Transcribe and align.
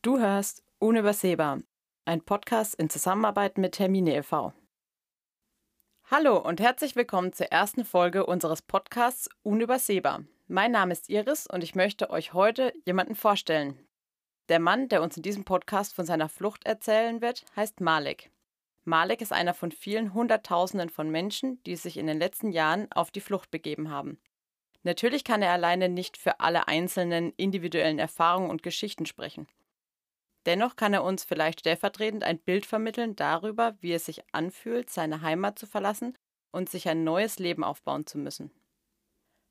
Du 0.00 0.20
hörst 0.20 0.62
Unübersehbar, 0.78 1.58
ein 2.04 2.20
Podcast 2.24 2.76
in 2.76 2.88
Zusammenarbeit 2.88 3.58
mit 3.58 3.72
Termine 3.72 4.14
e.V. 4.14 4.52
Hallo 6.04 6.38
und 6.38 6.60
herzlich 6.60 6.94
willkommen 6.94 7.32
zur 7.32 7.46
ersten 7.46 7.84
Folge 7.84 8.24
unseres 8.24 8.62
Podcasts 8.62 9.28
Unübersehbar. 9.42 10.22
Mein 10.46 10.70
Name 10.70 10.92
ist 10.92 11.10
Iris 11.10 11.48
und 11.48 11.64
ich 11.64 11.74
möchte 11.74 12.10
euch 12.10 12.32
heute 12.32 12.72
jemanden 12.84 13.16
vorstellen. 13.16 13.76
Der 14.48 14.60
Mann, 14.60 14.88
der 14.88 15.02
uns 15.02 15.16
in 15.16 15.24
diesem 15.24 15.44
Podcast 15.44 15.96
von 15.96 16.06
seiner 16.06 16.28
Flucht 16.28 16.64
erzählen 16.64 17.20
wird, 17.20 17.44
heißt 17.56 17.80
Malek. 17.80 18.30
Malek 18.84 19.20
ist 19.20 19.32
einer 19.32 19.52
von 19.52 19.72
vielen 19.72 20.14
Hunderttausenden 20.14 20.90
von 20.90 21.10
Menschen, 21.10 21.60
die 21.64 21.74
sich 21.74 21.96
in 21.96 22.06
den 22.06 22.20
letzten 22.20 22.52
Jahren 22.52 22.86
auf 22.92 23.10
die 23.10 23.20
Flucht 23.20 23.50
begeben 23.50 23.90
haben. 23.90 24.20
Natürlich 24.84 25.24
kann 25.24 25.42
er 25.42 25.50
alleine 25.50 25.88
nicht 25.88 26.16
für 26.16 26.38
alle 26.38 26.68
einzelnen 26.68 27.32
individuellen 27.32 27.98
Erfahrungen 27.98 28.48
und 28.48 28.62
Geschichten 28.62 29.04
sprechen. 29.04 29.48
Dennoch 30.46 30.76
kann 30.76 30.94
er 30.94 31.04
uns 31.04 31.24
vielleicht 31.24 31.60
stellvertretend 31.60 32.24
ein 32.24 32.38
Bild 32.38 32.64
vermitteln 32.66 33.16
darüber, 33.16 33.76
wie 33.80 33.92
es 33.92 34.06
sich 34.06 34.22
anfühlt, 34.32 34.90
seine 34.90 35.20
Heimat 35.22 35.58
zu 35.58 35.66
verlassen 35.66 36.16
und 36.52 36.70
sich 36.70 36.88
ein 36.88 37.04
neues 37.04 37.38
Leben 37.38 37.64
aufbauen 37.64 38.06
zu 38.06 38.18
müssen. 38.18 38.50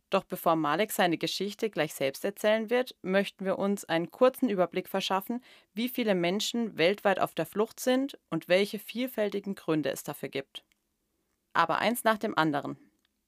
Doch 0.10 0.24
bevor 0.24 0.56
Malek 0.56 0.92
seine 0.92 1.18
Geschichte 1.18 1.70
gleich 1.70 1.94
selbst 1.94 2.24
erzählen 2.24 2.70
wird, 2.70 2.96
möchten 3.02 3.44
wir 3.44 3.60
uns 3.60 3.84
einen 3.84 4.10
kurzen 4.10 4.50
Überblick 4.50 4.88
verschaffen, 4.88 5.44
wie 5.74 5.90
viele 5.90 6.16
Menschen 6.16 6.78
weltweit 6.78 7.20
auf 7.20 7.34
der 7.36 7.46
Flucht 7.46 7.80
sind 7.80 8.18
und 8.30 8.48
welche 8.48 8.80
vielfältigen 8.80 9.56
Gründe 9.56 9.92
es 9.92 10.04
dafür 10.04 10.30
gibt. 10.30 10.64
Aber 11.54 11.80
eins 11.80 12.06
nach 12.06 12.18
dem 12.18 12.38
anderen. 12.38 12.78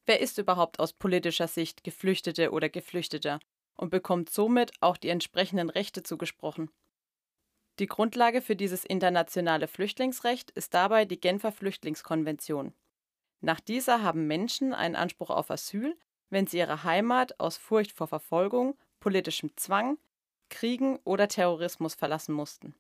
Wer 0.06 0.22
ist 0.22 0.38
überhaupt 0.38 0.80
aus 0.80 0.94
politischer 0.94 1.48
Sicht 1.48 1.84
Geflüchtete 1.84 2.52
oder 2.52 2.70
Geflüchteter 2.70 3.40
und 3.76 3.90
bekommt 3.90 4.30
somit 4.30 4.72
auch 4.80 4.96
die 4.98 5.10
entsprechenden 5.10 5.70
Rechte 5.70 6.02
zugesprochen? 6.02 6.72
Die 7.80 7.88
Grundlage 7.88 8.42
für 8.42 8.58
dieses 8.58 8.84
internationale 8.84 9.68
Flüchtlingsrecht 9.70 10.52
ist 10.52 10.74
dabei 10.74 11.06
die 11.06 11.20
Genfer 11.20 11.54
Flüchtlingskonvention. 11.54 12.74
Nach 13.40 13.62
dieser 13.62 14.04
haben 14.04 14.28
Menschen 14.28 14.74
einen 14.74 14.98
Anspruch 14.98 15.30
auf 15.30 15.50
Asyl, 15.50 15.98
wenn 16.30 16.46
sie 16.46 16.58
ihre 16.58 16.84
Heimat 16.84 17.40
aus 17.40 17.56
Furcht 17.56 17.94
vor 17.94 18.08
Verfolgung, 18.08 18.78
politischem 19.00 19.56
Zwang, 19.56 19.98
Kriegen 20.50 21.00
oder 21.06 21.30
Terrorismus 21.30 21.96
verlassen 21.96 22.34
mussten. 22.34 22.76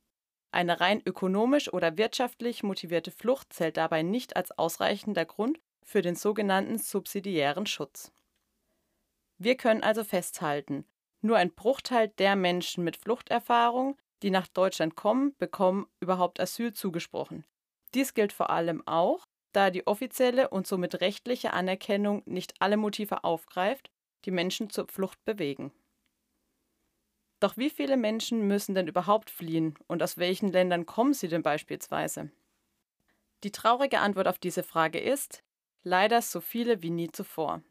Eine 0.52 0.82
rein 0.82 1.02
ökonomisch 1.06 1.72
oder 1.72 1.98
wirtschaftlich 1.98 2.64
motivierte 2.64 3.12
Flucht 3.12 3.54
zählt 3.54 3.78
dabei 3.78 4.02
nicht 4.02 4.36
als 4.36 4.52
ausreichender 4.52 5.26
Grund 5.26 5.62
für 5.82 6.02
den 6.02 6.16
sogenannten 6.16 6.78
subsidiären 6.78 7.68
Schutz. 7.68 8.12
Wir 9.38 9.56
können 9.56 9.82
also 9.82 10.04
festhalten, 10.04 10.86
nur 11.22 11.38
ein 11.38 11.54
Bruchteil 11.54 12.10
der 12.10 12.36
Menschen 12.36 12.84
mit 12.84 12.98
Fluchterfahrung, 12.98 13.98
die 14.24 14.30
nach 14.30 14.48
Deutschland 14.48 14.96
kommen, 14.96 15.36
bekommen 15.38 15.88
überhaupt 16.00 16.40
Asyl 16.40 16.74
zugesprochen. 16.74 17.46
Dies 17.94 18.14
gilt 18.14 18.34
vor 18.34 18.50
allem 18.50 18.86
auch, 18.88 19.26
da 19.52 19.72
die 19.72 19.88
offizielle 19.88 20.50
und 20.50 20.68
somit 20.68 21.02
rechtliche 21.02 21.54
Anerkennung 21.54 22.22
nicht 22.26 22.54
alle 22.60 22.78
Motive 22.78 23.24
aufgreift, 23.24 23.90
die 24.26 24.32
Menschen 24.32 24.70
zur 24.70 24.88
Flucht 24.88 25.24
bewegen. 25.26 25.72
Doch 27.40 27.56
wie 27.58 27.70
viele 27.70 27.96
Menschen 27.96 28.48
müssen 28.48 28.76
denn 28.76 28.88
überhaupt 28.88 29.30
fliehen 29.30 29.76
und 29.88 30.04
aus 30.04 30.18
welchen 30.18 30.50
Ländern 30.50 30.86
kommen 30.86 31.14
sie 31.14 31.30
denn 31.30 31.42
beispielsweise? 31.42 32.32
Die 33.44 33.52
traurige 33.52 34.00
Antwort 34.00 34.28
auf 34.28 34.38
diese 34.38 34.64
Frage 34.64 35.00
ist, 35.00 35.42
leider 35.84 36.22
so 36.22 36.42
viele 36.42 36.82
wie 36.82 36.90
nie 36.90 37.10
zuvor. 37.10 37.64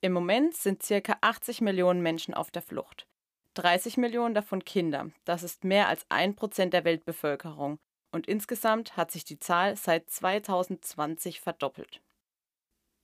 Im 0.00 0.12
Moment 0.12 0.56
sind 0.56 0.82
ca. 0.82 1.16
80 1.20 1.60
Millionen 1.60 2.00
Menschen 2.00 2.32
auf 2.32 2.50
der 2.50 2.62
Flucht. 2.62 3.06
30 3.54 3.98
Millionen 3.98 4.34
davon 4.34 4.64
Kinder, 4.64 5.10
das 5.24 5.42
ist 5.42 5.64
mehr 5.64 5.88
als 5.88 6.06
ein 6.08 6.34
Prozent 6.34 6.72
der 6.72 6.84
Weltbevölkerung, 6.84 7.78
und 8.10 8.26
insgesamt 8.26 8.96
hat 8.96 9.10
sich 9.10 9.24
die 9.24 9.38
Zahl 9.38 9.76
seit 9.76 10.10
2020 10.10 11.40
verdoppelt. 11.40 12.02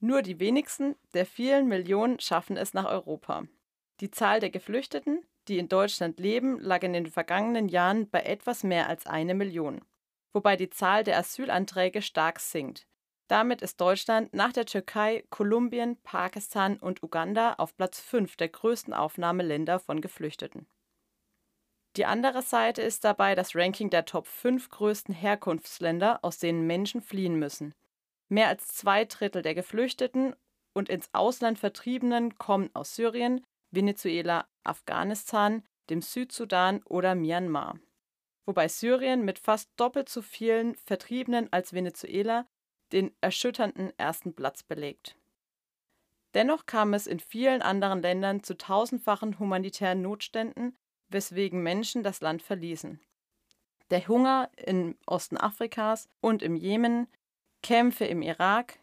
Nur 0.00 0.22
die 0.22 0.40
wenigsten 0.40 0.96
der 1.12 1.26
vielen 1.26 1.66
Millionen 1.66 2.20
schaffen 2.20 2.56
es 2.56 2.72
nach 2.72 2.86
Europa. 2.86 3.44
Die 4.00 4.10
Zahl 4.10 4.40
der 4.40 4.50
Geflüchteten, 4.50 5.26
die 5.48 5.58
in 5.58 5.68
Deutschland 5.68 6.18
leben, 6.18 6.60
lag 6.60 6.82
in 6.82 6.92
den 6.92 7.06
vergangenen 7.06 7.68
Jahren 7.68 8.08
bei 8.08 8.22
etwas 8.22 8.62
mehr 8.62 8.88
als 8.88 9.06
eine 9.06 9.34
Million, 9.34 9.84
wobei 10.32 10.56
die 10.56 10.70
Zahl 10.70 11.04
der 11.04 11.18
Asylanträge 11.18 12.00
stark 12.00 12.40
sinkt. 12.40 12.87
Damit 13.28 13.60
ist 13.60 13.78
Deutschland 13.78 14.32
nach 14.32 14.54
der 14.54 14.64
Türkei, 14.64 15.22
Kolumbien, 15.28 15.98
Pakistan 16.02 16.78
und 16.78 17.02
Uganda 17.02 17.54
auf 17.54 17.76
Platz 17.76 18.00
5 18.00 18.36
der 18.36 18.48
größten 18.48 18.94
Aufnahmeländer 18.94 19.78
von 19.78 20.00
Geflüchteten. 20.00 20.66
Die 21.96 22.06
andere 22.06 22.40
Seite 22.42 22.80
ist 22.80 23.04
dabei 23.04 23.34
das 23.34 23.54
Ranking 23.54 23.90
der 23.90 24.06
Top 24.06 24.26
5 24.26 24.70
größten 24.70 25.14
Herkunftsländer, 25.14 26.20
aus 26.22 26.38
denen 26.38 26.66
Menschen 26.66 27.02
fliehen 27.02 27.38
müssen. 27.38 27.74
Mehr 28.30 28.48
als 28.48 28.68
zwei 28.68 29.04
Drittel 29.04 29.42
der 29.42 29.54
Geflüchteten 29.54 30.34
und 30.72 30.88
ins 30.88 31.12
Ausland 31.12 31.58
Vertriebenen 31.58 32.38
kommen 32.38 32.70
aus 32.72 32.94
Syrien, 32.94 33.44
Venezuela, 33.70 34.48
Afghanistan, 34.64 35.66
dem 35.90 36.00
Südsudan 36.00 36.82
oder 36.84 37.14
Myanmar. 37.14 37.78
Wobei 38.46 38.68
Syrien 38.68 39.24
mit 39.24 39.38
fast 39.38 39.70
doppelt 39.76 40.08
so 40.08 40.22
vielen 40.22 40.76
Vertriebenen 40.76 41.52
als 41.52 41.74
Venezuela 41.74 42.46
den 42.92 43.12
erschütternden 43.20 43.92
ersten 43.98 44.34
Platz 44.34 44.62
belegt. 44.62 45.16
Dennoch 46.34 46.66
kam 46.66 46.94
es 46.94 47.06
in 47.06 47.20
vielen 47.20 47.62
anderen 47.62 48.02
Ländern 48.02 48.42
zu 48.42 48.56
tausendfachen 48.56 49.38
humanitären 49.38 50.02
Notständen, 50.02 50.76
weswegen 51.08 51.62
Menschen 51.62 52.02
das 52.02 52.20
Land 52.20 52.42
verließen. 52.42 53.00
Der 53.90 54.06
Hunger 54.06 54.50
im 54.56 54.96
Osten 55.06 55.38
Afrikas 55.38 56.08
und 56.20 56.42
im 56.42 56.54
Jemen, 56.56 57.08
Kämpfe 57.62 58.04
im 58.04 58.20
Irak, 58.20 58.78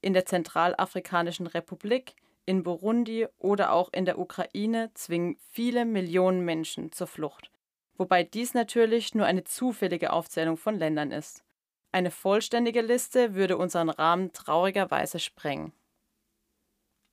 in 0.00 0.14
der 0.14 0.24
Zentralafrikanischen 0.24 1.46
Republik, 1.46 2.14
in 2.46 2.62
Burundi 2.62 3.26
oder 3.38 3.72
auch 3.72 3.92
in 3.92 4.04
der 4.04 4.18
Ukraine 4.18 4.90
zwingen 4.94 5.36
viele 5.50 5.84
Millionen 5.84 6.44
Menschen 6.44 6.92
zur 6.92 7.08
Flucht, 7.08 7.50
wobei 7.96 8.22
dies 8.22 8.54
natürlich 8.54 9.14
nur 9.14 9.26
eine 9.26 9.44
zufällige 9.44 10.12
Aufzählung 10.12 10.56
von 10.56 10.78
Ländern 10.78 11.10
ist. 11.10 11.44
Eine 11.96 12.10
vollständige 12.10 12.82
Liste 12.82 13.34
würde 13.34 13.56
unseren 13.56 13.88
Rahmen 13.88 14.30
traurigerweise 14.34 15.18
sprengen. 15.18 15.72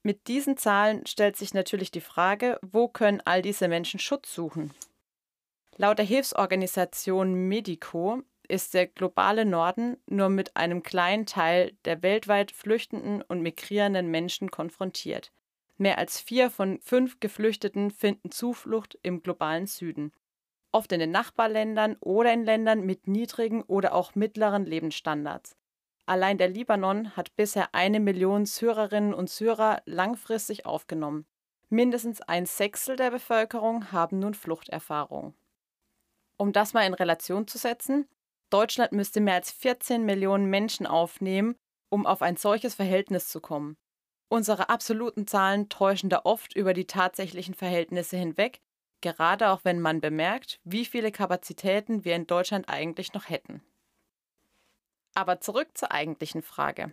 Mit 0.03 0.27
diesen 0.27 0.57
Zahlen 0.57 1.05
stellt 1.05 1.37
sich 1.37 1.53
natürlich 1.53 1.89
die 1.89 2.01
Frage, 2.01 2.59
wo 2.61 2.89
können 2.89 3.21
all 3.23 3.41
diese 3.41 3.69
Menschen 3.69 4.01
Schutz 4.01 4.35
suchen? 4.35 4.73
Laut 5.77 5.99
der 5.99 6.05
Hilfsorganisation 6.05 7.33
Medico 7.47 8.23
ist 8.49 8.73
der 8.73 8.87
globale 8.87 9.45
Norden 9.45 9.95
nur 10.05 10.27
mit 10.27 10.57
einem 10.57 10.83
kleinen 10.83 11.25
Teil 11.25 11.77
der 11.85 12.03
weltweit 12.03 12.51
flüchtenden 12.51 13.21
und 13.21 13.39
migrierenden 13.39 14.11
Menschen 14.11 14.51
konfrontiert. 14.51 15.31
Mehr 15.77 15.97
als 15.97 16.19
vier 16.19 16.51
von 16.51 16.81
fünf 16.81 17.21
Geflüchteten 17.21 17.89
finden 17.89 18.31
Zuflucht 18.31 18.99
im 19.01 19.23
globalen 19.23 19.65
Süden 19.65 20.11
oft 20.73 20.91
in 20.91 20.99
den 20.99 21.11
Nachbarländern 21.11 21.95
oder 21.99 22.33
in 22.33 22.43
Ländern 22.43 22.85
mit 22.85 23.07
niedrigen 23.07 23.61
oder 23.63 23.93
auch 23.93 24.15
mittleren 24.15 24.65
Lebensstandards. 24.65 25.55
Allein 26.05 26.37
der 26.37 26.49
Libanon 26.49 27.15
hat 27.15 27.35
bisher 27.35 27.73
eine 27.73 27.99
Million 27.99 28.45
Syrerinnen 28.45 29.13
und 29.13 29.29
Syrer 29.29 29.81
langfristig 29.85 30.65
aufgenommen. 30.65 31.25
Mindestens 31.69 32.21
ein 32.21 32.45
Sechstel 32.45 32.97
der 32.97 33.11
Bevölkerung 33.11 33.91
haben 33.91 34.19
nun 34.19 34.33
Fluchterfahrung. 34.33 35.33
Um 36.37 36.51
das 36.51 36.73
mal 36.73 36.85
in 36.85 36.93
Relation 36.93 37.47
zu 37.47 37.57
setzen, 37.57 38.07
Deutschland 38.49 38.91
müsste 38.91 39.21
mehr 39.21 39.35
als 39.35 39.51
14 39.51 40.03
Millionen 40.05 40.49
Menschen 40.49 40.85
aufnehmen, 40.85 41.55
um 41.89 42.05
auf 42.05 42.21
ein 42.21 42.37
solches 42.37 42.75
Verhältnis 42.75 43.29
zu 43.29 43.39
kommen. 43.39 43.77
Unsere 44.29 44.69
absoluten 44.69 45.25
Zahlen 45.25 45.69
täuschen 45.69 46.09
da 46.09 46.21
oft 46.23 46.55
über 46.55 46.73
die 46.73 46.85
tatsächlichen 46.85 47.53
Verhältnisse 47.53 48.17
hinweg 48.17 48.61
gerade 49.03 49.49
auch 49.49 49.59
wenn 49.63 49.79
man 49.79 50.01
bemerkt, 50.01 50.59
wie 50.63 50.85
viele 50.85 51.11
Kapazitäten 51.11 52.03
wir 52.03 52.15
in 52.15 52.25
Deutschland 52.25 52.69
eigentlich 52.69 53.13
noch 53.13 53.29
hätten. 53.29 53.61
Aber 55.13 55.39
zurück 55.41 55.67
zur 55.75 55.91
eigentlichen 55.91 56.41
Frage. 56.41 56.91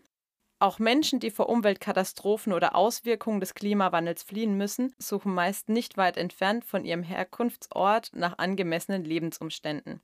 Auch 0.58 0.78
Menschen, 0.78 1.20
die 1.20 1.30
vor 1.30 1.48
Umweltkatastrophen 1.48 2.52
oder 2.52 2.74
Auswirkungen 2.74 3.40
des 3.40 3.54
Klimawandels 3.54 4.22
fliehen 4.22 4.58
müssen, 4.58 4.94
suchen 4.98 5.32
meist 5.32 5.70
nicht 5.70 5.96
weit 5.96 6.18
entfernt 6.18 6.66
von 6.66 6.84
ihrem 6.84 7.02
Herkunftsort 7.02 8.10
nach 8.12 8.36
angemessenen 8.36 9.02
Lebensumständen. 9.02 10.02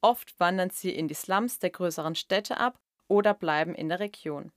Oft 0.00 0.40
wandern 0.40 0.70
sie 0.70 0.90
in 0.90 1.06
die 1.06 1.14
Slums 1.14 1.60
der 1.60 1.70
größeren 1.70 2.16
Städte 2.16 2.56
ab 2.56 2.80
oder 3.06 3.32
bleiben 3.32 3.76
in 3.76 3.88
der 3.88 4.00
Region. 4.00 4.50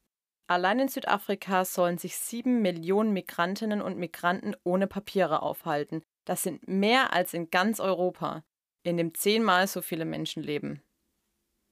Allein 0.47 0.80
in 0.80 0.88
Südafrika 0.88 1.65
sollen 1.65 2.00
sich 2.00 2.18
sieben 2.18 2.63
Millionen 2.63 3.13
Migrantinnen 3.13 3.81
und 3.81 3.97
Migranten 3.97 4.56
ohne 4.63 4.88
Papiere 4.88 5.44
aufhalten, 5.44 6.03
das 6.25 6.44
sind 6.44 6.68
mehr 6.68 7.13
als 7.13 7.33
in 7.33 7.50
ganz 7.50 7.80
Europa, 7.80 8.44
in 8.83 8.98
dem 8.98 9.13
zehnmal 9.13 9.68
so 9.68 9.81
viele 9.81 10.06
Menschen 10.06 10.44
leben. 10.44 10.81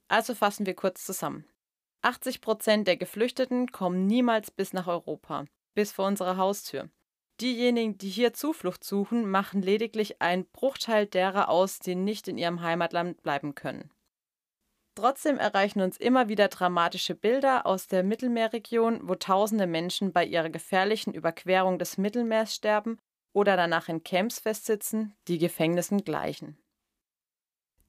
Also 0.08 0.36
fassen 0.36 0.66
wir 0.66 0.76
kurz 0.76 1.06
zusammen. 1.06 1.46
80 2.04 2.42
Prozent 2.42 2.88
der 2.88 2.98
Geflüchteten 2.98 3.72
kommen 3.72 4.06
niemals 4.06 4.52
bis 4.52 4.74
nach 4.74 4.88
Europa, 4.88 5.46
bis 5.74 5.92
vor 5.92 6.08
unsere 6.08 6.38
Haustür. 6.38 6.90
Diejenigen, 7.42 7.98
die 7.98 8.10
hier 8.10 8.34
Zuflucht 8.34 8.84
suchen, 8.84 9.30
machen 9.30 9.62
lediglich 9.62 10.22
einen 10.22 10.46
Bruchteil 10.46 11.08
derer 11.08 11.50
aus, 11.50 11.80
die 11.80 11.96
nicht 11.96 12.28
in 12.28 12.38
ihrem 12.38 12.62
Heimatland 12.62 13.24
bleiben 13.24 13.56
können. 13.56 13.90
Trotzdem 14.96 15.40
erreichen 15.40 15.82
uns 15.82 15.98
immer 15.98 16.30
wieder 16.30 16.50
dramatische 16.50 17.16
Bilder 17.16 17.66
aus 17.66 17.88
der 17.88 18.04
Mittelmeerregion, 18.04 19.08
wo 19.08 19.16
tausende 19.16 19.66
Menschen 19.66 20.14
bei 20.14 20.24
ihrer 20.24 20.50
gefährlichen 20.50 21.14
Überquerung 21.14 21.80
des 21.80 21.98
Mittelmeers 21.98 22.54
sterben 22.54 23.00
oder 23.34 23.58
danach 23.58 23.90
in 23.90 24.04
Camps 24.04 24.40
festsitzen, 24.40 25.16
die 25.28 25.40
Gefängnissen 25.40 26.04
gleichen. 26.04 26.58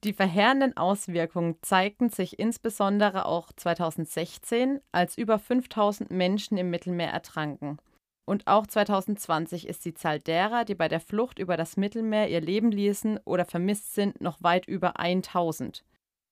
Die 0.04 0.12
verheerenden 0.12 0.76
Auswirkungen 0.76 1.56
zeigten 1.62 2.10
sich 2.10 2.38
insbesondere 2.38 3.24
auch 3.24 3.50
2016, 3.56 4.80
als 4.92 5.16
über 5.16 5.38
5000 5.38 6.10
Menschen 6.10 6.58
im 6.58 6.68
Mittelmeer 6.68 7.10
ertranken. 7.10 7.78
Und 8.26 8.46
auch 8.46 8.66
2020 8.66 9.66
ist 9.66 9.84
die 9.84 9.94
Zahl 9.94 10.20
derer, 10.20 10.64
die 10.64 10.74
bei 10.74 10.88
der 10.88 11.00
Flucht 11.00 11.38
über 11.38 11.56
das 11.56 11.76
Mittelmeer 11.76 12.28
ihr 12.28 12.40
Leben 12.40 12.70
ließen 12.70 13.20
oder 13.24 13.46
vermisst 13.46 13.94
sind, 13.94 14.20
noch 14.20 14.42
weit 14.42 14.66
über 14.66 14.98
1000. 14.98 15.84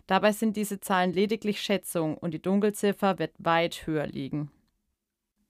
Dabei 0.07 0.33
sind 0.33 0.57
diese 0.57 0.81
Zahlen 0.81 1.13
lediglich 1.13 1.63
Schätzungen 1.63 2.17
und 2.19 2.33
die 2.33 2.43
Dunkelziffer 2.43 3.19
wird 3.19 3.33
weit 3.39 3.87
höher 3.87 4.07
liegen. 4.07 4.51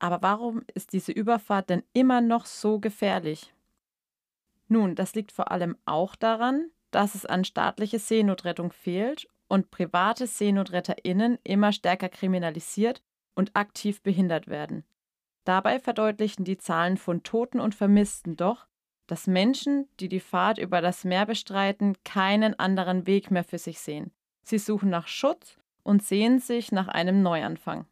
Aber 0.02 0.20
warum 0.20 0.64
ist 0.74 0.94
diese 0.94 1.12
Überfahrt 1.12 1.70
denn 1.70 1.84
immer 1.92 2.20
noch 2.20 2.44
so 2.44 2.80
gefährlich? 2.80 3.54
Nun, 4.66 4.96
das 4.96 5.14
liegt 5.14 5.30
vor 5.30 5.52
allem 5.52 5.76
auch 5.84 6.16
daran, 6.16 6.72
dass 6.90 7.14
es 7.14 7.24
an 7.24 7.44
staatliche 7.44 8.00
Seenotrettung 8.00 8.72
fehlt 8.72 9.28
und 9.46 9.70
private 9.70 10.26
SeenotretterInnen 10.26 11.38
immer 11.44 11.70
stärker 11.72 12.08
kriminalisiert 12.08 13.00
und 13.36 13.54
aktiv 13.54 14.02
behindert 14.02 14.48
werden. 14.48 14.82
Dabei 15.44 15.78
verdeutlichen 15.78 16.44
die 16.44 16.58
Zahlen 16.58 16.96
von 16.96 17.22
Toten 17.22 17.60
und 17.60 17.76
Vermissten 17.76 18.36
doch, 18.36 18.66
dass 19.06 19.28
Menschen, 19.28 19.88
die 20.00 20.08
die 20.08 20.20
Fahrt 20.20 20.58
über 20.58 20.80
das 20.80 21.04
Meer 21.04 21.26
bestreiten, 21.26 21.96
keinen 22.04 22.58
anderen 22.58 23.06
Weg 23.06 23.30
mehr 23.30 23.44
für 23.44 23.58
sich 23.58 23.78
sehen. 23.78 24.10
Sie 24.42 24.58
suchen 24.58 24.90
nach 24.90 25.06
Schutz 25.06 25.60
und 25.84 26.02
sehen 26.02 26.40
sich 26.40 26.72
nach 26.72 26.88
einem 26.88 27.22
Neuanfang. 27.22 27.86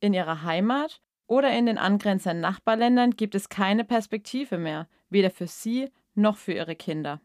In 0.00 0.14
ihrer 0.14 0.42
Heimat 0.42 1.00
oder 1.28 1.56
in 1.56 1.66
den 1.66 1.78
angrenzenden 1.78 2.40
Nachbarländern 2.40 3.12
gibt 3.12 3.36
es 3.36 3.48
keine 3.48 3.84
Perspektive 3.84 4.58
mehr, 4.58 4.88
weder 5.10 5.30
für 5.30 5.46
sie 5.46 5.90
noch 6.14 6.36
für 6.36 6.54
ihre 6.54 6.74
Kinder. 6.74 7.20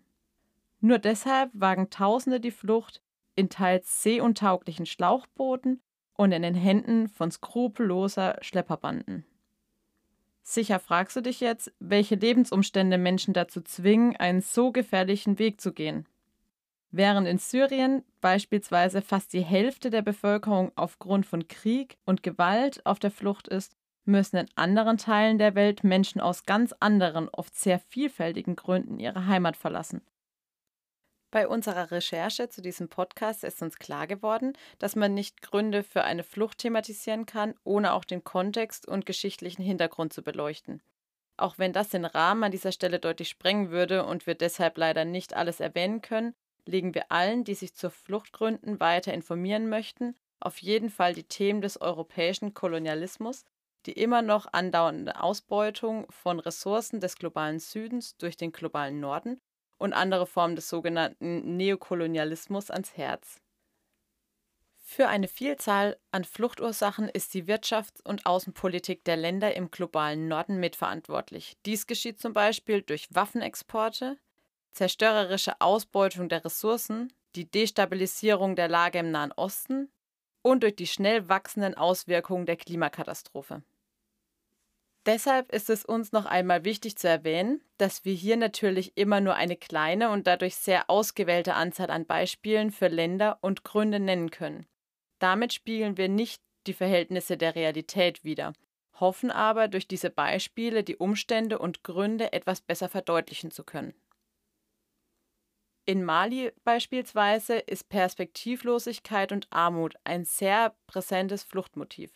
Nur 0.79 0.99
deshalb 0.99 1.49
wagen 1.53 1.89
Tausende 1.89 2.39
die 2.39 2.51
Flucht 2.51 3.01
in 3.35 3.49
teils 3.49 4.03
seeuntauglichen 4.03 4.85
Schlauchbooten 4.85 5.81
und 6.15 6.31
in 6.31 6.43
den 6.43 6.53
Händen 6.53 7.07
von 7.07 7.31
skrupelloser 7.31 8.37
Schlepperbanden. 8.41 9.25
Sicher 10.43 10.79
fragst 10.79 11.15
du 11.15 11.21
dich 11.21 11.39
jetzt, 11.39 11.71
welche 11.79 12.15
Lebensumstände 12.15 12.97
Menschen 12.97 13.33
dazu 13.33 13.61
zwingen, 13.61 14.17
einen 14.17 14.41
so 14.41 14.71
gefährlichen 14.71 15.39
Weg 15.39 15.61
zu 15.61 15.71
gehen. 15.71 16.05
Während 16.91 17.27
in 17.27 17.37
Syrien 17.37 18.03
beispielsweise 18.21 19.01
fast 19.01 19.33
die 19.33 19.41
Hälfte 19.41 19.89
der 19.89 20.01
Bevölkerung 20.01 20.71
aufgrund 20.75 21.25
von 21.25 21.47
Krieg 21.47 21.97
und 22.05 22.21
Gewalt 22.21 22.85
auf 22.85 22.99
der 22.99 23.09
Flucht 23.09 23.47
ist, 23.47 23.75
müssen 24.05 24.37
in 24.37 24.49
anderen 24.55 24.97
Teilen 24.97 25.37
der 25.37 25.55
Welt 25.55 25.83
Menschen 25.83 26.21
aus 26.21 26.45
ganz 26.45 26.73
anderen, 26.79 27.29
oft 27.29 27.55
sehr 27.55 27.79
vielfältigen 27.79 28.55
Gründen 28.55 28.99
ihre 28.99 29.27
Heimat 29.27 29.57
verlassen. 29.57 30.01
Bei 31.31 31.47
unserer 31.47 31.89
Recherche 31.89 32.49
zu 32.49 32.61
diesem 32.61 32.89
Podcast 32.89 33.43
ist 33.43 33.63
uns 33.63 33.79
klar 33.79 34.05
geworden, 34.05 34.53
dass 34.77 34.95
man 34.95 35.15
nicht 35.15 35.41
Gründe 35.41 35.81
für 35.81 36.03
eine 36.03 36.23
Flucht 36.23 36.59
thematisieren 36.59 37.25
kann, 37.25 37.55
ohne 37.63 37.93
auch 37.93 38.05
den 38.05 38.23
Kontext 38.23 38.87
und 38.87 39.07
geschichtlichen 39.07 39.63
Hintergrund 39.63 40.13
zu 40.13 40.21
beleuchten. 40.21 40.83
Auch 41.35 41.57
wenn 41.57 41.73
das 41.73 41.89
den 41.89 42.05
Rahmen 42.05 42.43
an 42.43 42.51
dieser 42.51 42.71
Stelle 42.71 42.99
deutlich 42.99 43.29
sprengen 43.29 43.71
würde 43.71 44.05
und 44.05 44.27
wir 44.27 44.35
deshalb 44.35 44.77
leider 44.77 45.05
nicht 45.05 45.33
alles 45.33 45.59
erwähnen 45.59 46.03
können, 46.03 46.35
legen 46.67 46.93
wir 46.93 47.11
allen, 47.11 47.43
die 47.43 47.55
sich 47.55 47.73
zu 47.73 47.89
Fluchtgründen 47.89 48.79
weiter 48.79 49.11
informieren 49.11 49.69
möchten, 49.69 50.15
auf 50.39 50.59
jeden 50.59 50.91
Fall 50.91 51.13
die 51.13 51.23
Themen 51.23 51.61
des 51.61 51.81
europäischen 51.81 52.53
Kolonialismus, 52.53 53.43
die 53.85 53.93
immer 53.93 54.21
noch 54.21 54.47
andauernde 54.51 55.21
Ausbeutung 55.21 56.05
von 56.09 56.39
Ressourcen 56.39 56.99
des 56.99 57.17
globalen 57.17 57.59
Südens 57.59 58.17
durch 58.17 58.37
den 58.37 58.51
globalen 58.51 58.99
Norden 58.99 59.39
und 59.77 59.93
andere 59.93 60.25
Formen 60.25 60.55
des 60.55 60.69
sogenannten 60.69 61.57
Neokolonialismus 61.57 62.71
ans 62.71 62.95
Herz. 62.95 63.41
Für 64.85 65.07
eine 65.07 65.27
Vielzahl 65.27 65.97
an 66.11 66.23
Fluchtursachen 66.23 67.09
ist 67.09 67.33
die 67.33 67.45
Wirtschafts- 67.45 68.03
und 68.03 68.25
Außenpolitik 68.25 69.03
der 69.03 69.17
Länder 69.17 69.55
im 69.55 69.71
globalen 69.71 70.27
Norden 70.27 70.59
mitverantwortlich. 70.59 71.57
Dies 71.65 71.87
geschieht 71.87 72.19
zum 72.19 72.33
Beispiel 72.33 72.81
durch 72.81 73.07
Waffenexporte, 73.09 74.19
zerstörerische 74.71 75.59
Ausbeutung 75.61 76.29
der 76.29 76.45
Ressourcen, 76.45 77.11
die 77.35 77.49
Destabilisierung 77.49 78.55
der 78.55 78.67
Lage 78.67 78.99
im 78.99 79.11
Nahen 79.11 79.31
Osten 79.31 79.91
und 80.43 80.63
durch 80.63 80.75
die 80.75 80.87
schnell 80.87 81.27
wachsenden 81.27 81.75
Auswirkungen 81.75 82.45
der 82.45 82.57
Klimakatastrophe. 82.57 83.63
Deshalb 85.05 85.51
ist 85.51 85.69
es 85.69 85.83
uns 85.83 86.13
noch 86.13 86.25
einmal 86.25 86.63
wichtig 86.63 86.97
zu 86.97 87.09
erwähnen, 87.09 87.61
dass 87.77 88.05
wir 88.05 88.13
hier 88.13 88.37
natürlich 88.37 88.95
immer 88.95 89.19
nur 89.19 89.35
eine 89.35 89.57
kleine 89.57 90.09
und 90.11 90.27
dadurch 90.27 90.55
sehr 90.55 90.89
ausgewählte 90.89 91.55
Anzahl 91.55 91.89
an 91.89 92.05
Beispielen 92.05 92.71
für 92.71 92.87
Länder 92.87 93.37
und 93.41 93.65
Gründe 93.65 93.99
nennen 93.99 94.31
können. 94.31 94.65
Damit 95.19 95.53
spiegeln 95.53 95.97
wir 95.97 96.07
nicht 96.07 96.41
die 96.67 96.73
Verhältnisse 96.73 97.35
der 97.35 97.55
Realität 97.55 98.23
wider, 98.23 98.53
hoffen 98.97 99.29
aber 99.29 99.67
durch 99.67 99.89
diese 99.89 100.09
Beispiele 100.09 100.83
die 100.85 100.95
Umstände 100.95 101.59
und 101.59 101.83
Gründe 101.83 102.31
etwas 102.31 102.61
besser 102.61 102.87
verdeutlichen 102.87 103.51
zu 103.51 103.65
können. 103.65 103.93
In 105.85 106.05
Mali 106.05 106.53
beispielsweise 106.63 107.55
ist 107.55 107.89
Perspektivlosigkeit 107.89 109.33
und 109.33 109.47
Armut 109.49 109.95
ein 110.05 110.23
sehr 110.23 110.73
präsentes 110.87 111.43
Fluchtmotiv. 111.43 112.11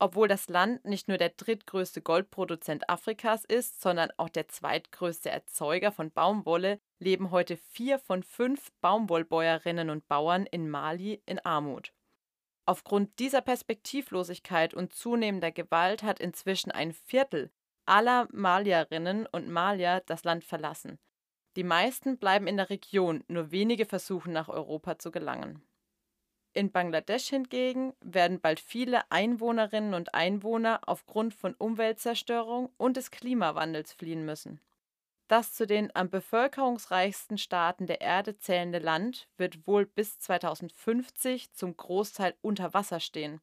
Obwohl 0.00 0.28
das 0.28 0.48
Land 0.48 0.84
nicht 0.84 1.08
nur 1.08 1.18
der 1.18 1.30
drittgrößte 1.30 2.02
Goldproduzent 2.02 2.88
Afrikas 2.88 3.44
ist, 3.44 3.80
sondern 3.80 4.10
auch 4.16 4.28
der 4.28 4.46
zweitgrößte 4.46 5.28
Erzeuger 5.28 5.90
von 5.90 6.12
Baumwolle, 6.12 6.80
leben 7.00 7.32
heute 7.32 7.56
vier 7.56 7.98
von 7.98 8.22
fünf 8.22 8.70
Baumwollbäuerinnen 8.80 9.90
und 9.90 10.06
Bauern 10.06 10.46
in 10.46 10.70
Mali 10.70 11.20
in 11.26 11.40
Armut. 11.40 11.92
Aufgrund 12.64 13.18
dieser 13.18 13.40
Perspektivlosigkeit 13.40 14.72
und 14.74 14.92
zunehmender 14.92 15.50
Gewalt 15.50 16.02
hat 16.02 16.20
inzwischen 16.20 16.70
ein 16.70 16.92
Viertel 16.92 17.50
aller 17.86 18.28
Malierinnen 18.30 19.26
und 19.26 19.48
Malier 19.48 20.02
das 20.06 20.22
Land 20.22 20.44
verlassen. 20.44 20.98
Die 21.56 21.64
meisten 21.64 22.18
bleiben 22.18 22.46
in 22.46 22.56
der 22.56 22.70
Region, 22.70 23.24
nur 23.26 23.50
wenige 23.50 23.86
versuchen 23.86 24.32
nach 24.32 24.48
Europa 24.48 24.98
zu 24.98 25.10
gelangen. 25.10 25.62
In 26.58 26.72
Bangladesch 26.72 27.28
hingegen 27.28 27.92
werden 28.00 28.40
bald 28.40 28.58
viele 28.58 29.08
Einwohnerinnen 29.12 29.94
und 29.94 30.12
Einwohner 30.12 30.80
aufgrund 30.86 31.32
von 31.32 31.54
Umweltzerstörung 31.54 32.72
und 32.76 32.96
des 32.96 33.12
Klimawandels 33.12 33.92
fliehen 33.92 34.24
müssen. 34.24 34.60
Das 35.28 35.52
zu 35.52 35.68
den 35.68 35.94
am 35.94 36.10
bevölkerungsreichsten 36.10 37.38
Staaten 37.38 37.86
der 37.86 38.00
Erde 38.00 38.38
zählende 38.38 38.80
Land 38.80 39.28
wird 39.36 39.68
wohl 39.68 39.86
bis 39.86 40.18
2050 40.18 41.52
zum 41.52 41.76
Großteil 41.76 42.34
unter 42.40 42.74
Wasser 42.74 42.98
stehen. 42.98 43.40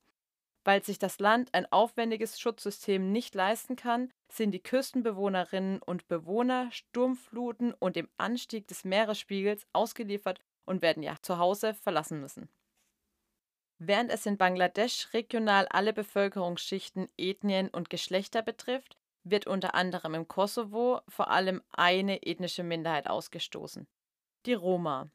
Weil 0.66 0.84
sich 0.84 1.00
das 1.00 1.18
Land 1.20 1.54
ein 1.54 1.72
aufwendiges 1.72 2.38
Schutzsystem 2.38 3.14
nicht 3.14 3.34
leisten 3.34 3.78
kann, 3.78 4.12
sind 4.28 4.52
die 4.52 4.62
Küstenbewohnerinnen 4.62 5.82
und 5.82 6.10
Bewohner 6.10 6.70
Sturmfluten 6.74 7.74
und 7.76 7.96
dem 7.96 8.10
Anstieg 8.18 8.68
des 8.68 8.84
Meeresspiegels 8.84 9.66
ausgeliefert 9.72 10.42
und 10.66 10.82
werden 10.82 11.02
ihr 11.02 11.16
Zuhause 11.22 11.76
verlassen 11.76 12.20
müssen. 12.20 12.50
Während 13.78 14.10
es 14.12 14.26
in 14.26 14.38
Bangladesch 14.38 15.14
regional 15.14 15.68
alle 15.68 15.92
Bevölkerungsschichten, 15.92 17.10
Ethnien 17.18 17.70
und 17.70 17.90
Geschlechter 17.90 18.42
betrifft, 18.42 18.98
wird 19.24 19.48
unter 19.48 19.76
anderem 19.76 20.14
im 20.14 20.28
Kosovo 20.28 21.02
vor 21.10 21.30
allem 21.30 21.62
eine 21.72 22.24
ethnische 22.24 22.64
Minderheit 22.64 23.08
ausgestoßen, 23.08 23.88
die 24.46 24.54
Roma. 24.54 25.10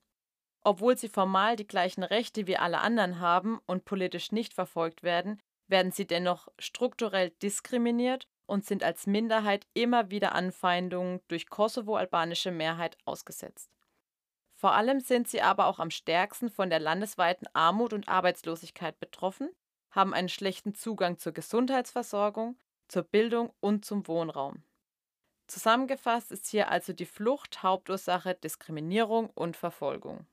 Obwohl 0.63 0.99
sie 0.99 1.09
formal 1.09 1.57
die 1.57 1.67
gleichen 1.67 2.03
Rechte 2.03 2.47
wie 2.47 2.59
alle 2.59 2.81
anderen 2.81 3.21
haben 3.21 3.61
und 3.67 3.87
politisch 3.87 4.31
nicht 4.31 4.53
verfolgt 4.53 5.03
werden, 5.03 5.41
werden 5.69 5.93
sie 5.93 6.07
dennoch 6.07 6.49
strukturell 6.59 7.31
diskriminiert 7.43 8.27
und 8.47 8.67
sind 8.67 8.83
als 8.83 9.07
Minderheit 9.07 9.67
immer 9.73 10.11
wieder 10.11 10.35
Anfeindungen 10.35 11.21
durch 11.29 11.49
kosovo-albanische 11.49 12.51
Mehrheit 12.51 12.99
ausgesetzt. 13.07 13.71
Vor 14.61 14.75
allem 14.75 15.01
sind 15.01 15.27
sie 15.27 15.41
aber 15.41 15.69
auch 15.69 15.79
am 15.79 15.91
stärksten 15.91 16.51
von 16.51 16.69
der 16.69 16.81
landesweiten 16.81 17.49
Armut 17.55 17.95
und 17.95 18.11
Arbeitslosigkeit 18.11 19.01
betroffen, 19.01 19.49
haben 19.91 20.13
einen 20.13 20.29
schlechten 20.29 20.75
Zugang 20.75 21.17
zur 21.17 21.33
Gesundheitsversorgung, 21.33 22.59
zur 22.87 23.05
Bildung 23.05 23.55
und 23.61 23.87
zum 23.87 24.07
Wohnraum. 24.07 24.63
Zusammengefasst 25.47 26.31
ist 26.31 26.47
hier 26.47 26.69
also 26.69 26.93
die 26.93 27.07
Flucht 27.07 27.63
Hauptursache 27.63 28.35
Diskriminierung 28.35 29.31
und 29.31 29.57
Verfolgung. 29.57 30.27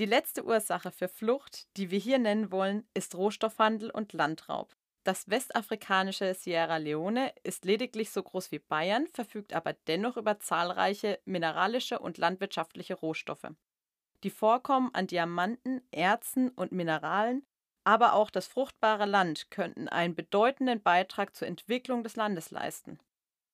Die 0.00 0.04
letzte 0.04 0.44
Ursache 0.44 0.90
für 0.90 1.08
Flucht, 1.08 1.68
die 1.76 1.92
wir 1.92 2.00
hier 2.00 2.18
nennen 2.18 2.50
wollen, 2.50 2.84
ist 2.94 3.14
Rohstoffhandel 3.14 3.92
und 3.92 4.12
Landraub. 4.12 4.74
Das 5.04 5.28
westafrikanische 5.30 6.34
Sierra 6.34 6.76
Leone 6.76 7.32
ist 7.42 7.64
lediglich 7.64 8.10
so 8.10 8.22
groß 8.22 8.52
wie 8.52 8.58
Bayern, 8.58 9.06
verfügt 9.06 9.54
aber 9.54 9.72
dennoch 9.72 10.16
über 10.16 10.38
zahlreiche 10.38 11.18
mineralische 11.24 11.98
und 11.98 12.18
landwirtschaftliche 12.18 12.94
Rohstoffe. 12.94 13.46
Die 14.24 14.30
Vorkommen 14.30 14.90
an 14.94 15.06
Diamanten, 15.06 15.80
Erzen 15.92 16.50
und 16.50 16.72
Mineralen, 16.72 17.46
aber 17.84 18.12
auch 18.12 18.30
das 18.30 18.48
fruchtbare 18.48 19.06
Land 19.06 19.50
könnten 19.50 19.88
einen 19.88 20.14
bedeutenden 20.14 20.82
Beitrag 20.82 21.34
zur 21.34 21.48
Entwicklung 21.48 22.02
des 22.02 22.16
Landes 22.16 22.50
leisten. 22.50 22.98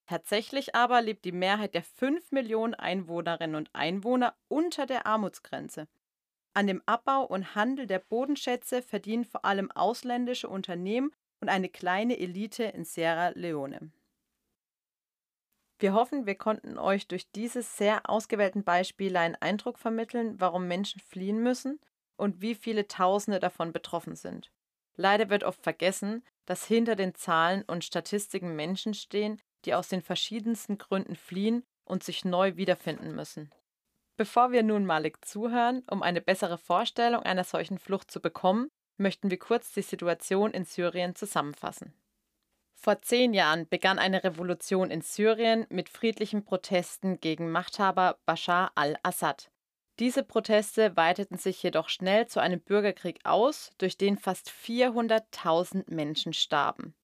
Tatsächlich 0.06 0.74
aber 0.74 1.02
lebt 1.02 1.24
die 1.24 1.32
Mehrheit 1.32 1.74
der 1.74 1.82
5 1.82 2.32
Millionen 2.32 2.74
Einwohnerinnen 2.74 3.56
und 3.56 3.70
Einwohner 3.74 4.34
unter 4.48 4.86
der 4.86 5.06
Armutsgrenze. 5.06 5.86
An 6.52 6.66
dem 6.66 6.82
Abbau 6.86 7.24
und 7.24 7.54
Handel 7.54 7.86
der 7.86 7.98
Bodenschätze 8.00 8.82
verdienen 8.82 9.24
vor 9.24 9.44
allem 9.44 9.70
ausländische 9.70 10.48
Unternehmen 10.48 11.12
und 11.44 11.50
eine 11.50 11.68
kleine 11.68 12.18
Elite 12.18 12.64
in 12.64 12.86
Sierra 12.86 13.28
Leone. 13.34 13.90
Wir 15.78 15.92
hoffen, 15.92 16.24
wir 16.24 16.36
konnten 16.36 16.78
euch 16.78 17.06
durch 17.06 17.30
diese 17.32 17.60
sehr 17.60 18.08
ausgewählten 18.08 18.64
Beispiele 18.64 19.20
einen 19.20 19.34
Eindruck 19.34 19.78
vermitteln, 19.78 20.40
warum 20.40 20.66
Menschen 20.68 21.02
fliehen 21.02 21.42
müssen 21.42 21.80
und 22.16 22.40
wie 22.40 22.54
viele 22.54 22.88
Tausende 22.88 23.40
davon 23.40 23.74
betroffen 23.74 24.16
sind. 24.16 24.50
Leider 24.96 25.28
wird 25.28 25.44
oft 25.44 25.62
vergessen, 25.62 26.24
dass 26.46 26.64
hinter 26.64 26.96
den 26.96 27.14
Zahlen 27.14 27.62
und 27.66 27.84
Statistiken 27.84 28.56
Menschen 28.56 28.94
stehen, 28.94 29.38
die 29.66 29.74
aus 29.74 29.88
den 29.88 30.00
verschiedensten 30.00 30.78
Gründen 30.78 31.14
fliehen 31.14 31.62
und 31.84 32.04
sich 32.04 32.24
neu 32.24 32.56
wiederfinden 32.56 33.14
müssen. 33.14 33.50
Bevor 34.16 34.50
wir 34.50 34.62
nun 34.62 34.86
Malik 34.86 35.22
zuhören, 35.26 35.82
um 35.90 36.02
eine 36.02 36.22
bessere 36.22 36.56
Vorstellung 36.56 37.22
einer 37.22 37.44
solchen 37.44 37.78
Flucht 37.78 38.10
zu 38.10 38.22
bekommen, 38.22 38.70
möchten 38.96 39.30
wir 39.30 39.38
kurz 39.38 39.72
die 39.72 39.82
Situation 39.82 40.52
in 40.52 40.64
Syrien 40.64 41.14
zusammenfassen. 41.14 41.94
Vor 42.74 43.00
zehn 43.00 43.32
Jahren 43.32 43.66
begann 43.68 43.98
eine 43.98 44.24
Revolution 44.24 44.90
in 44.90 45.00
Syrien 45.00 45.66
mit 45.70 45.88
friedlichen 45.88 46.44
Protesten 46.44 47.18
gegen 47.20 47.50
Machthaber 47.50 48.18
Bashar 48.26 48.72
al-Assad. 48.74 49.50
Diese 50.00 50.22
Proteste 50.22 50.96
weiteten 50.96 51.38
sich 51.38 51.62
jedoch 51.62 51.88
schnell 51.88 52.26
zu 52.26 52.40
einem 52.40 52.60
Bürgerkrieg 52.60 53.20
aus, 53.24 53.70
durch 53.78 53.96
den 53.96 54.18
fast 54.18 54.50
400.000 54.50 55.84
Menschen 55.94 56.32
starben. 56.32 56.94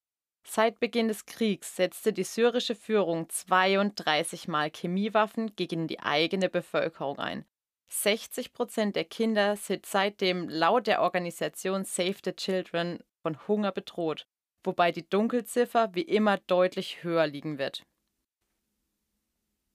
Seit 0.42 0.80
Beginn 0.80 1.08
des 1.08 1.26
Kriegs 1.26 1.76
setzte 1.76 2.12
die 2.12 2.24
syrische 2.24 2.74
Führung 2.74 3.28
32 3.28 4.48
Mal 4.48 4.70
Chemiewaffen 4.70 5.54
gegen 5.54 5.86
die 5.86 6.00
eigene 6.00 6.48
Bevölkerung 6.48 7.18
ein. 7.18 7.44
60 7.92 8.52
Prozent 8.52 8.96
der 8.96 9.04
Kinder 9.04 9.56
sind 9.56 9.84
seitdem 9.84 10.48
laut 10.48 10.86
der 10.86 11.02
Organisation 11.02 11.84
Save 11.84 12.16
the 12.24 12.32
Children 12.32 13.00
von 13.22 13.36
Hunger 13.48 13.72
bedroht, 13.72 14.26
wobei 14.64 14.92
die 14.92 15.08
Dunkelziffer 15.08 15.94
wie 15.94 16.02
immer 16.02 16.38
deutlich 16.38 17.02
höher 17.02 17.26
liegen 17.26 17.58
wird. 17.58 17.82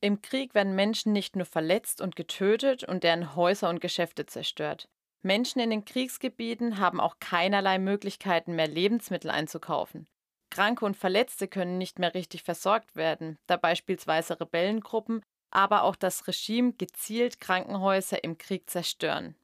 Im 0.01 0.21
Krieg 0.21 0.53
werden 0.53 0.75
Menschen 0.75 1.13
nicht 1.13 1.35
nur 1.35 1.45
verletzt 1.45 1.99
und 1.99 2.15
getötet 2.15 2.83
und 2.83 3.03
deren 3.03 3.35
Häuser 3.35 3.69
und 3.69 3.81
Geschäfte 3.81 4.25
zerstört. 4.25 4.87
Menschen 5.23 5.59
in 5.59 5.71
den 5.71 5.83
Kriegsgebieten 5.83 6.79
haben 6.79 6.99
auch 6.99 7.15
keinerlei 7.19 7.79
Möglichkeiten 7.79 8.55
mehr 8.55 8.67
Lebensmittel 8.67 9.31
einzukaufen. 9.31 10.07
Kranke 10.51 10.85
und 10.85 10.95
Verletzte 10.95 11.47
können 11.47 11.77
nicht 11.77 11.97
mehr 11.97 12.13
richtig 12.13 12.43
versorgt 12.43 12.95
werden, 12.95 13.37
da 13.47 13.57
beispielsweise 13.57 14.39
Rebellengruppen, 14.39 15.21
aber 15.55 15.83
auch 15.83 15.95
das 15.95 16.27
Regime 16.27 16.73
gezielt 16.73 17.39
Krankenhäuser 17.39 18.23
im 18.23 18.37
Krieg 18.37 18.69
zerstören. 18.69 19.35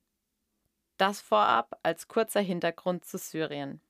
Das 0.98 1.22
vorab 1.22 1.80
als 1.84 2.08
kurzer 2.08 2.42
Hintergrund 2.42 3.06
zu 3.06 3.18
Syrien. 3.18 3.82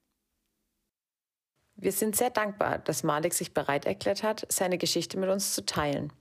Wir 1.74 1.92
sind 1.92 2.16
sehr 2.16 2.30
dankbar, 2.30 2.78
dass 2.78 3.02
Malik 3.02 3.34
sich 3.34 3.52
bereit 3.54 3.86
erklärt 3.86 4.22
hat, 4.22 4.46
seine 4.48 4.78
Geschichte 4.78 5.18
mit 5.18 5.30
uns 5.30 5.54
zu 5.54 5.66
teilen. 5.66 6.12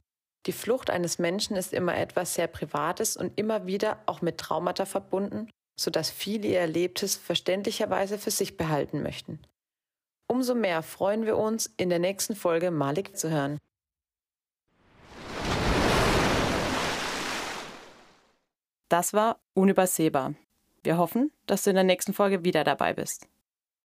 Die 0.47 0.53
Flucht 0.53 0.89
eines 0.89 1.19
Menschen 1.19 1.55
ist 1.55 1.71
immer 1.71 1.95
etwas 1.95 2.33
sehr 2.33 2.47
Privates 2.47 3.15
und 3.15 3.37
immer 3.39 3.67
wieder 3.67 4.01
auch 4.07 4.21
mit 4.21 4.39
Traumata 4.39 4.85
verbunden, 4.85 5.49
sodass 5.79 6.09
viele 6.09 6.47
ihr 6.47 6.59
Erlebtes 6.59 7.15
verständlicherweise 7.15 8.17
für 8.17 8.31
sich 8.31 8.57
behalten 8.57 9.03
möchten. 9.03 9.39
Umso 10.27 10.55
mehr 10.55 10.81
freuen 10.81 11.25
wir 11.25 11.37
uns, 11.37 11.71
in 11.77 11.89
der 11.89 11.99
nächsten 11.99 12.35
Folge 12.35 12.71
Malik 12.71 13.15
zu 13.15 13.29
hören. 13.29 13.59
Das 18.91 19.13
war 19.13 19.39
unübersehbar. 19.53 20.33
Wir 20.83 20.97
hoffen, 20.97 21.31
dass 21.47 21.63
du 21.63 21.69
in 21.69 21.77
der 21.77 21.85
nächsten 21.85 22.11
Folge 22.11 22.43
wieder 22.43 22.65
dabei 22.65 22.93
bist. 22.93 23.29